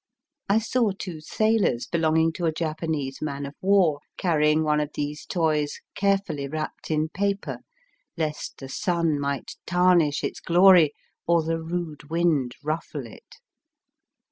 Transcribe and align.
I 0.49 0.57
saw 0.57 0.93
two 0.97 1.19
sailors 1.21 1.85
belonging 1.85 2.33
to 2.33 2.47
a 2.47 2.51
Japanese 2.51 3.21
man 3.21 3.45
of 3.45 3.53
war 3.61 3.99
carrying 4.17 4.63
one 4.63 4.79
of 4.79 4.89
these 4.95 5.27
toys 5.27 5.79
carefully 5.93 6.47
wrapped 6.47 6.89
in 6.89 7.09
paper 7.09 7.59
lest 8.17 8.57
the 8.57 8.67
sun 8.69 9.19
might 9.19 9.57
tarnish 9.67 10.23
its 10.23 10.39
glory, 10.39 10.95
or 11.27 11.43
the 11.43 11.61
rude 11.61 12.09
wind 12.09 12.55
ruffle 12.63 13.05
it. 13.05 13.35